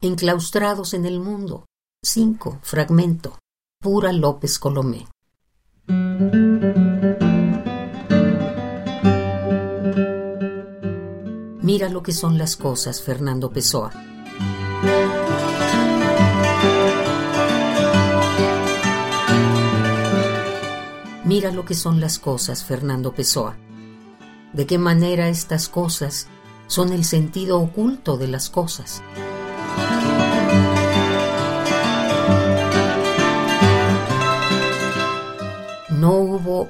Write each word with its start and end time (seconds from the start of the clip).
Enclaustrados 0.00 0.94
en 0.94 1.06
el 1.06 1.18
mundo. 1.18 1.66
5. 2.04 2.60
Fragmento. 2.62 3.36
Pura 3.82 4.12
López 4.12 4.60
Colomé. 4.60 5.08
Mira 11.60 11.88
lo 11.88 12.04
que 12.04 12.12
son 12.12 12.38
las 12.38 12.54
cosas, 12.54 13.02
Fernando 13.02 13.50
Pessoa. 13.50 13.90
Mira 21.24 21.50
lo 21.50 21.64
que 21.64 21.74
son 21.74 21.98
las 21.98 22.20
cosas, 22.20 22.62
Fernando 22.62 23.12
Pessoa. 23.12 23.56
De 24.52 24.64
qué 24.64 24.78
manera 24.78 25.28
estas 25.28 25.68
cosas 25.68 26.28
son 26.68 26.92
el 26.92 27.04
sentido 27.04 27.58
oculto 27.58 28.16
de 28.16 28.28
las 28.28 28.48
cosas. 28.48 29.02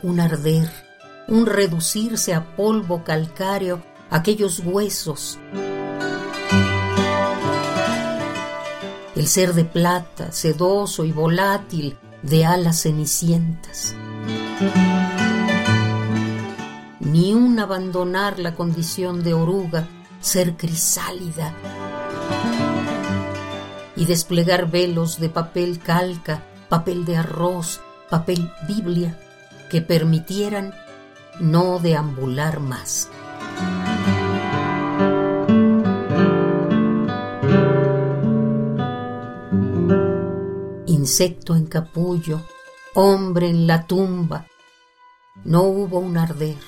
Un 0.02 0.20
arder, 0.20 0.70
un 1.26 1.46
reducirse 1.46 2.34
a 2.34 2.56
polvo 2.56 3.04
calcáreo 3.04 3.82
aquellos 4.10 4.60
huesos. 4.60 5.38
El 9.14 9.26
ser 9.26 9.54
de 9.54 9.64
plata, 9.64 10.32
sedoso 10.32 11.04
y 11.04 11.12
volátil, 11.12 11.98
de 12.22 12.44
alas 12.44 12.82
cenicientas. 12.82 13.94
Ni 17.00 17.34
un 17.34 17.58
abandonar 17.58 18.38
la 18.38 18.54
condición 18.54 19.22
de 19.22 19.34
oruga, 19.34 19.88
ser 20.20 20.56
crisálida 20.56 21.54
y 23.96 24.04
desplegar 24.04 24.70
velos 24.70 25.18
de 25.18 25.28
papel 25.28 25.80
calca, 25.80 26.42
papel 26.68 27.04
de 27.04 27.16
arroz, 27.16 27.80
papel 28.08 28.50
Biblia, 28.68 29.18
que 29.68 29.82
permitieran 29.82 30.74
no 31.40 31.78
deambular 31.78 32.60
más. 32.60 33.08
Insecto 40.86 41.54
en 41.54 41.66
capullo, 41.66 42.42
hombre 42.94 43.48
en 43.48 43.66
la 43.66 43.86
tumba, 43.86 44.46
no 45.44 45.62
hubo 45.62 46.00
un 46.00 46.18
arder, 46.18 46.58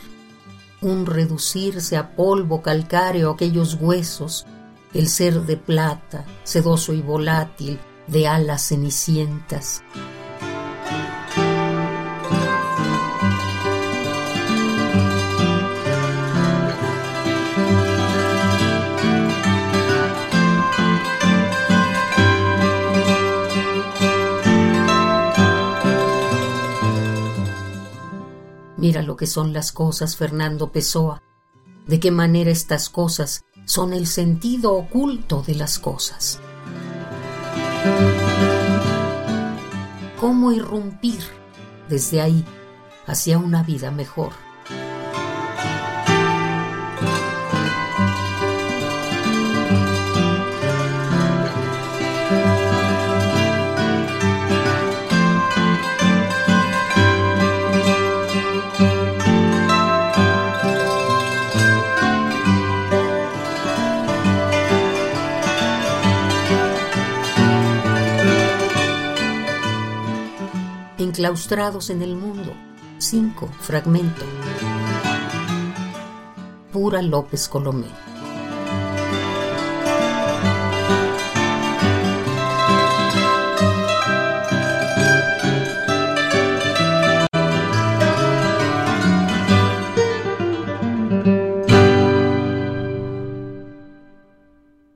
un 0.81 1.05
reducirse 1.05 1.97
a 1.97 2.15
polvo 2.15 2.63
calcáreo 2.63 3.31
aquellos 3.33 3.75
huesos, 3.75 4.47
el 4.95 5.09
ser 5.09 5.43
de 5.43 5.57
plata, 5.57 6.25
sedoso 6.45 6.93
y 6.93 7.03
volátil, 7.03 7.79
de 8.07 8.27
alas 8.27 8.69
cenicientas. 8.69 9.83
Mira 28.81 29.03
lo 29.03 29.15
que 29.15 29.27
son 29.27 29.53
las 29.53 29.73
cosas, 29.73 30.17
Fernando 30.17 30.73
Pessoa. 30.73 31.23
De 31.87 32.01
qué 32.01 32.11
manera 32.11 32.51
estas 32.51 32.89
cosas 32.89 33.45
son 33.67 33.93
el 33.93 34.07
sentido 34.07 34.73
oculto 34.73 35.43
de 35.47 35.55
las 35.55 35.79
cosas. 35.79 36.41
¿Cómo 40.19 40.53
irrumpir 40.53 41.21
desde 41.91 42.23
ahí 42.23 42.43
hacia 43.07 43.37
una 43.37 43.63
vida 43.63 43.91
mejor? 43.91 44.33
Enclaustrados 71.21 71.91
en 71.91 72.01
el 72.01 72.17
mundo. 72.17 72.55
5. 72.97 73.47
Fragmento. 73.61 74.25
Pura 76.73 77.03
López 77.03 77.47
Colomé. 77.47 78.10